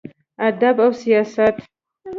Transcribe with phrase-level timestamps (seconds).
[0.47, 1.55] ادب او سياست: